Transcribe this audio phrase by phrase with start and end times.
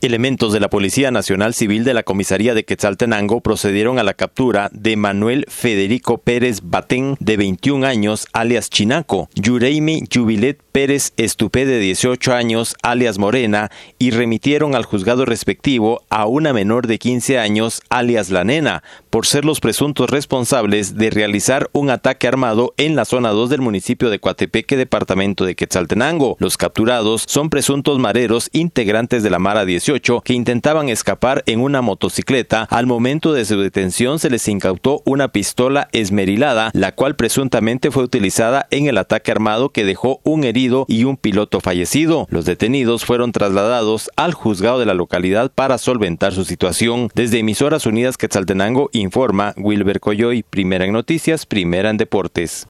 [0.00, 4.70] Elementos de la Policía Nacional Civil de la Comisaría de Quetzaltenango procedieron a la captura
[4.72, 11.80] de Manuel Federico Pérez Batén, de 21 años, alias Chinaco, Yureimi Jubilet Pérez Estupé, de
[11.80, 17.82] 18 años, alias Morena, y remitieron al juzgado respectivo a una menor de 15 años,
[17.90, 23.04] alias La Nena, por ser los presuntos responsables de realizar un ataque armado en la
[23.04, 26.36] zona 2 del municipio de Coatepeque, departamento de Quetzaltenango.
[26.38, 29.87] Los capturados son presuntos mareros integrantes de la Mara 18
[30.22, 32.64] que intentaban escapar en una motocicleta.
[32.64, 38.04] Al momento de su detención se les incautó una pistola esmerilada, la cual presuntamente fue
[38.04, 42.26] utilizada en el ataque armado que dejó un herido y un piloto fallecido.
[42.28, 47.08] Los detenidos fueron trasladados al juzgado de la localidad para solventar su situación.
[47.14, 52.66] Desde Emisoras Unidas Quetzaltenango informa Wilber Coyoy, primera en noticias, primera en deportes.